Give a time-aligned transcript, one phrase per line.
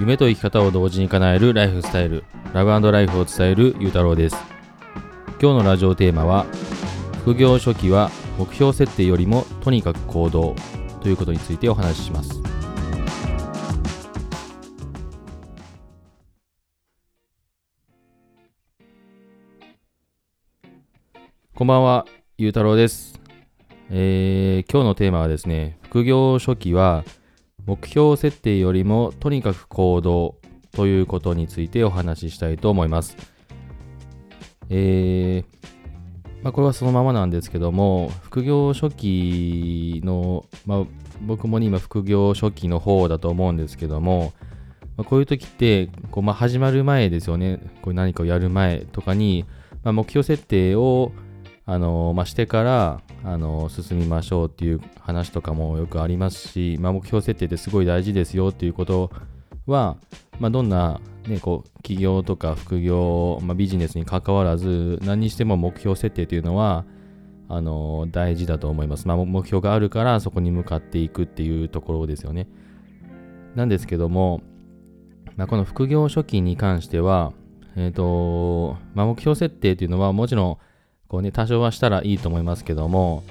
[0.00, 2.22] 夢と生き方を同時に叶えるライフスタイル
[2.54, 4.36] ラブライフを伝えるゆうたろうです。
[5.42, 6.46] 今日のラジオテーマは
[7.22, 8.08] 副業初期は
[8.38, 10.54] 目標設定よりもとにかく行動
[11.00, 12.40] ということについてお話しします。
[21.56, 22.06] こんばんは、
[22.36, 23.20] ゆうたろうです、
[23.90, 27.02] えー、今日のテーマはですね、副業初期は
[27.68, 30.36] 目標設定よりもとにかく行動
[30.72, 33.14] ということについてお話ししたいと思います。
[34.70, 40.84] えー、まあ、これはそのままなんですけども、副業初期の、まあ、
[41.20, 44.32] 僕も今副業初期の方だと思うんですけども、
[44.96, 49.44] まあ、こういう時ってこう、まあ、始まる前ですよね、こう何かをやる前とかに、
[49.84, 51.12] まあ、目標設定を
[51.70, 59.10] あのまあ、してからあの進みましょうっていう話とかもよくありますし、まあ、目標設定ってすごい大事ですよっていうこと
[59.66, 59.98] は、
[60.40, 66.86] まあ、どんな、ね、こう企業とか副業、まあ、ビジネスに関わらず何にしても目標設定というのは
[67.50, 72.48] あの大事だと思います、まあ、目標があるからそこに向かっていくっていうところですよね。
[73.56, 74.40] なんですけども、
[75.36, 77.34] まあ、この副業初期に関しては、
[77.76, 80.67] えーとまあ、目標設定というのはもちろん
[81.08, 83.24] こうね、多少はしたらいいと思いますけども、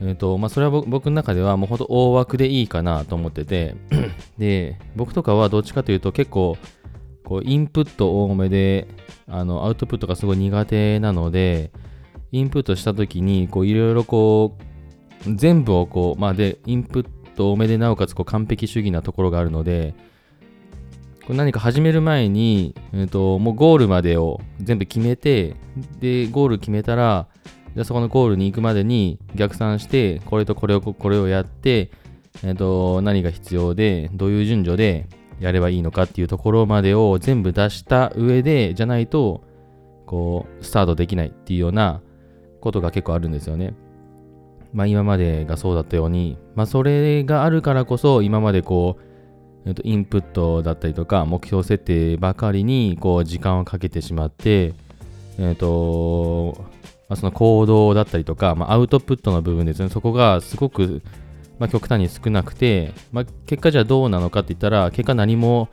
[0.00, 3.74] え、と、まあ、それは僕の中ではもうほんと大枠でいいかなと思ってて、
[4.38, 6.56] で、僕とかはどっちかというと結構、
[7.24, 8.88] こう、インプット多めで、
[9.26, 11.72] あの、アウトプットがすごい苦手なので、
[12.30, 14.56] インプットした時に、いろいろこ
[15.26, 19.94] う、全部をこう、まあ、で、インプット多めでなおかつこう完璧主義なところがあるので、
[21.28, 25.56] これ何か始める前に、えーと、もうゴールまでを全部決めて、
[26.00, 27.26] で、ゴール決めたら、
[27.74, 31.90] じゃそこのゴールに行くまでに逆算して、これとこれをこれをやって、
[32.42, 35.06] えーと、何が必要で、どういう順序で
[35.38, 39.44] やればいいのかっていうところまでを全部出した上で、じゃないと、
[40.06, 42.00] こう、スタートできないっていうような
[42.62, 43.74] ことが結構あるんですよね。
[44.72, 49.07] まあ今までがそうだったように、まあそれがあるからこそ今までこう、
[49.72, 54.74] っとインプットだったりとか目標設定ばかりにこう時間をかけてしまって、
[55.38, 56.56] えっと
[57.08, 59.88] まあ、その行動だったりとか、まあ、アウトプットの部分ですね。
[59.88, 61.02] そこがすごく、
[61.58, 65.68] まあ、極端に少なくて、まあ、結果じゃあどうなのかって言ったら結果何も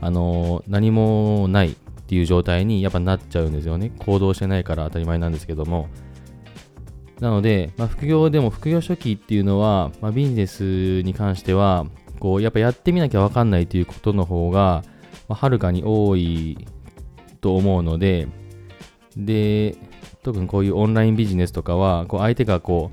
[0.00, 1.74] あの何もないっ
[2.06, 3.92] ていう状態にやっぱなっちゃうんですよね。
[3.98, 5.88] 行動してないから当たり前なんですけども。
[7.20, 11.84] なので、まあ、副業でも副業初期っていうのは、まあ、ビジネスに関しては
[12.18, 14.82] こうやっぱやってみなきゃわかんないということの方が、
[15.28, 16.66] はるかに多い
[17.40, 18.28] と思うので、
[19.16, 19.76] で、
[20.22, 22.90] 特にこういうオンラインビジネスとかは、こう相手がこ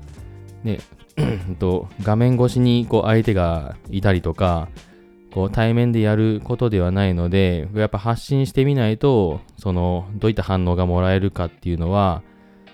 [0.64, 0.78] う、ね、
[1.58, 4.68] と画面越しにこう相手がいたりとか、
[5.32, 12.22] こう対面でやることではないので、やっぱ発信してみないと、その、どういった反応がもらえるかっていうのは、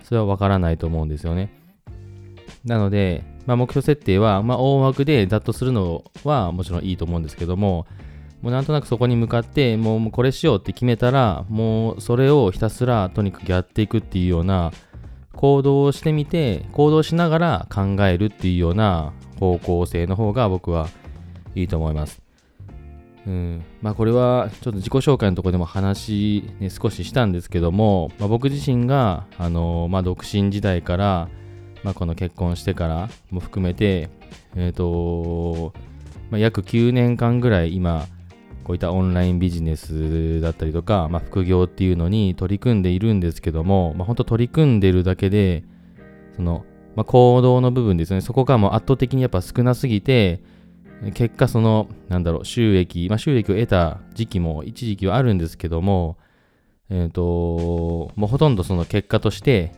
[0.05, 1.53] それはわからないと思うんですよね。
[2.65, 7.87] なので、まあ、目標設定は、まあ、大枠でざっとするのはもちろんいいと思うんですけども、
[8.41, 14.73] もうなんとなくそこに向かって、もうこれしようって決めたら、もうそれをひたすらとにかくやっていくっていうような
[15.35, 20.89] 行動をしてみて、行動しながら考えるっていうような方向性の方が僕は
[21.55, 22.23] いいと思います。
[23.27, 31.29] うん、まあこれはちょっと自己紹介のところでも話、ね、少ししたんですけども、まあ、僕自身が、あのまあ、独身時代から、
[31.85, 34.09] まあ、この結婚してからも含めて、
[34.57, 35.73] えっ、ー、と、
[36.31, 38.07] まあ、約9年間ぐらい今、
[38.65, 45.65] こういったオンラインビジネスだったりとか、まあ、副業っていうのに取り組んでいるんですけども、まあ、本当取り組んでるだけで、
[46.37, 50.43] その、まあ、行動の部分ですね、そこがもう圧倒的にやっぱ少なすぎて、
[51.15, 56.17] 結果その、なんだろう、収益、まあ、収益を得た時期も一時期はあるんですけども、
[56.89, 59.73] えっ、ー、と、もうほとんどその結果として、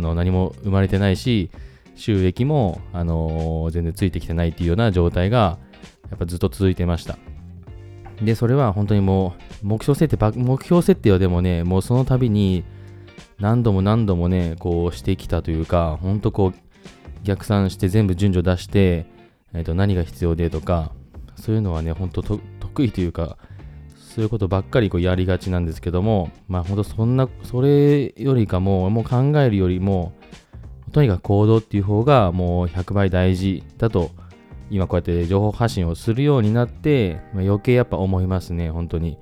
[0.00, 1.50] あの何も生まれてないし、
[1.94, 5.58] 収益も、あのー、全然ついてきてないっていうような状態が、
[6.08, 7.18] やっぱずっと続いてました。
[8.22, 12.64] で、それは本当にもう、目標設定、目標設定はでもね、もうその度に、
[13.38, 16.54] 何度も何度もね、こうしてきたというか、本当こう、
[17.22, 19.06] 逆算して全部順序出して、
[19.52, 20.92] え、ー、と、何が必要でとか、
[21.36, 23.36] そういうのはね、本当得意というか、
[24.10, 30.12] そういうことばっかりこうやりがちなんですけども、まあ本当そんな、それよりかも、もう考えるよりも、
[30.90, 34.10] とにかく行動っていう方がもう100倍大事だと、
[34.68, 39.16] 今こうやって情報発信をするようになって、まあ、余計やっぱ思いますね、本当に。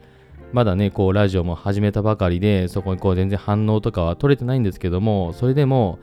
[0.54, 5.98] まだね、こうラジオも始めたばかりで、そこにこう全然反応とかは取れてないんですけども、それでも、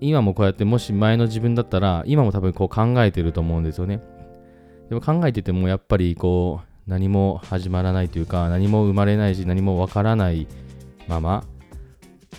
[0.00, 4.02] 今もこうやってもし前の自分だったら、今も多分こう考えてると思うんですよね。
[4.88, 10.46] でも考えててもやっぱりこう、何も始まらないというか何も生まれないし何もわからない
[11.08, 11.44] まま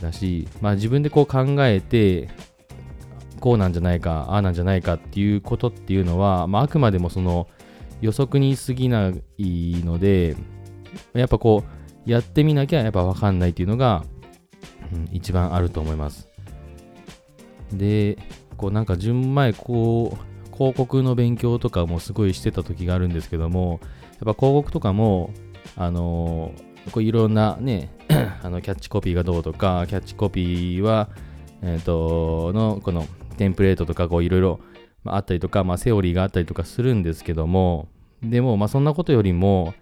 [0.02, 2.30] だし、まあ、自分でこう考えて
[3.40, 7.48] こうなんじゃないかああなんじゃないかっていうことっていうのは、まあ、あくまでもその
[8.02, 10.36] 予測に過ぎないので
[11.14, 11.64] やっぱこ
[12.06, 14.04] うやってみなきゃやっぱ分かんないっていうのが、
[14.94, 16.30] うん、一番あると思います。
[17.74, 18.18] で
[18.58, 23.80] こうなんか順前こう広告の勉強とかもすごいしてた時があるんですけども
[24.20, 25.32] ぱ広告とかも
[25.76, 27.90] あのー、こういろんなね
[28.44, 31.10] あのキャッチコピーがどうとかキャッチコピーは
[31.62, 33.06] えっ、ー、とのこの
[33.38, 34.60] テンプレートとかこういろいろ
[35.06, 37.90] あったりとか、まあ、セオリーがあったりとかするんですけども
[38.24, 39.74] でも、まあ、そんなことよりも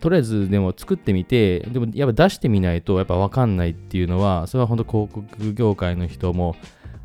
[0.00, 6.56] とりあえずでも作ってみてでもやっぱ出してみないとやっぱ分かんないっていうのはそれは本当広告業界の人も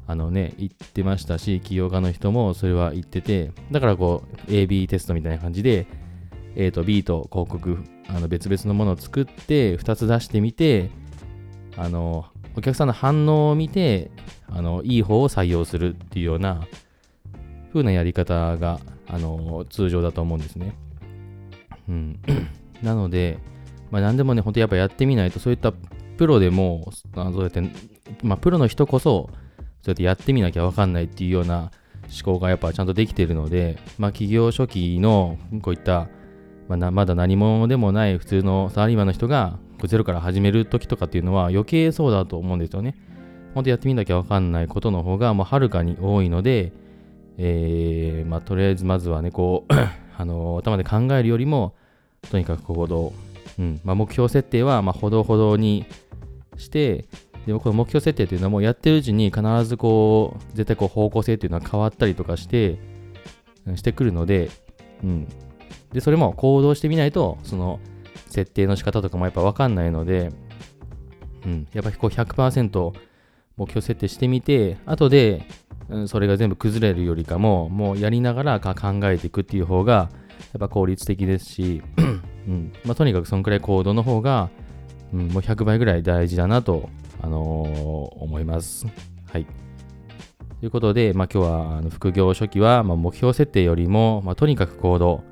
[0.08, 5.86] あのね言ってましたし起業家の人もそれは言っててだからこう AB テストみたいな感じで
[6.56, 7.78] A と B と広告
[8.08, 10.92] あの別々のものを作って2つ出してみて
[11.78, 14.12] あのお客さんの反応を見て
[14.48, 16.68] あのいい方を採用するっていうような
[17.70, 20.76] 風なやり方があの通常だと思うんですね。
[21.90, 22.20] うん、
[22.82, 23.40] なので、
[23.92, 25.74] まあ、何でもね、本当やっぱやってみないと、そういった
[26.18, 27.62] プロでも、あそうやって、
[28.22, 29.30] まあ、プロの人こそ、
[29.82, 31.72] そうやってやってみなきゃ分かんないっていうような
[32.04, 36.08] 思考がやっぱちゃんとできてるので、まあ、企業初期のこういった、
[36.68, 39.58] まあ、まだ何者でもない普通のサラリーマンの人が
[39.88, 42.96] ゼロから始める時とかっていうのは余計そうだと思うんですよね。
[43.54, 46.72] 本当やってみなきゃ分かんないことの方がもうはるかに多いので、
[47.38, 49.74] えー、まあ、とりあえずまずはね、こう
[50.18, 51.74] あの頭で考えるよりも、
[52.32, 53.14] とにかく行動、
[53.60, 55.86] うんまあ、目標設定はまほどほどに
[56.58, 57.06] して、
[57.46, 62.78] でもこの目標設定っていうのはもうやってるうちに必ずこう、絶対こう方向性っていうのは変わったりとかして、
[63.76, 64.50] してくるので、
[65.04, 65.28] うん。
[65.94, 67.80] で、それも行動してみないと、その
[68.30, 70.32] 設定の仕方とかもやっぱ分かんないので、
[71.46, 72.94] うん、やっぱりこう100%
[73.58, 75.46] 目標設定してみて、後で
[75.90, 78.74] うん、それが全部崩れるよりかも、もうやりながら考
[79.04, 80.10] えていくっていう方が、
[80.54, 81.84] やっぱ効率的ですし、
[82.48, 84.50] うんまあ、とにかくそのくらい行動の方が、
[85.14, 86.90] うん、もう100倍ぐらい大事だなと、
[87.22, 88.86] あのー、思います。
[89.32, 89.46] はい。
[90.60, 95.24] ということで、まあ、今日はあの副業初期は、まあ、目標設定よりも、まあ、とにかく行動、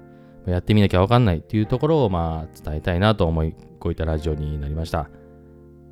[0.48, 5.10] やってみなきゃわかんないっていうところを、まあ、伝えたいなと思い、こういったラジオになりました。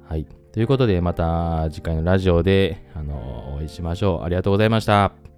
[0.08, 0.26] はい。
[0.52, 4.24] ということで、また次回のラジオで、あの、お会いしましょう。
[4.24, 5.29] ありがとうございました。